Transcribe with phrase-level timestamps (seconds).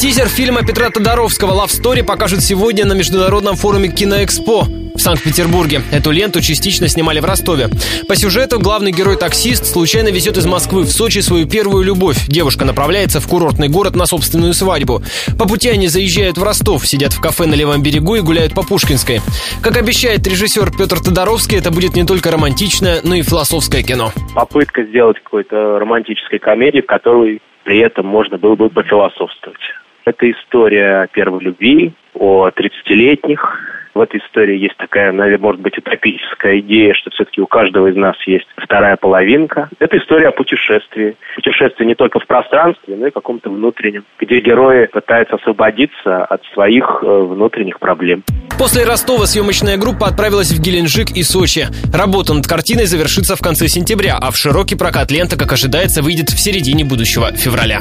[0.00, 4.62] Тизер фильма Петра Тодоровского «Love Story» покажут сегодня на международном форуме «Киноэкспо»
[4.94, 5.82] в Санкт-Петербурге.
[5.92, 7.68] Эту ленту частично снимали в Ростове.
[8.08, 12.16] По сюжету главный герой-таксист случайно везет из Москвы в Сочи свою первую любовь.
[12.28, 15.02] Девушка направляется в курортный город на собственную свадьбу.
[15.38, 18.62] По пути они заезжают в Ростов, сидят в кафе на левом берегу и гуляют по
[18.62, 19.20] Пушкинской.
[19.62, 24.12] Как обещает режиссер Петр Тодоровский, это будет не только романтичное, но и философское кино.
[24.34, 29.60] Попытка сделать какой-то романтической комедии, в которой при этом можно было бы пофилософствовать.
[30.10, 33.40] Это история первой любви, о 30-летних.
[33.94, 37.96] В этой истории есть такая, наверное, может быть, утопическая идея, что все-таки у каждого из
[37.96, 39.68] нас есть вторая половинка.
[39.78, 41.16] Это история о путешествии.
[41.36, 47.02] Путешествие не только в пространстве, но и каком-то внутреннем, где герои пытаются освободиться от своих
[47.02, 48.24] э, внутренних проблем.
[48.58, 51.66] После Ростова съемочная группа отправилась в Геленджик и Сочи.
[51.92, 56.30] Работа над картиной завершится в конце сентября, а в широкий прокат лента, как ожидается, выйдет
[56.30, 57.80] в середине будущего февраля.